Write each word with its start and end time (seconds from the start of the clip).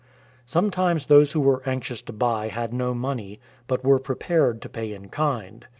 Sometimes 0.47 1.05
those 1.05 1.33
who 1.33 1.39
were 1.41 1.61
anxious 1.63 2.01
to 2.01 2.11
buy 2.11 2.47
had 2.47 2.73
no 2.73 2.95
money, 2.95 3.39
but 3.67 3.83
were 3.85 3.99
prepared 3.99 4.59
to 4.63 4.67
pay 4.67 4.93
in 4.93 5.09
kind. 5.09 5.67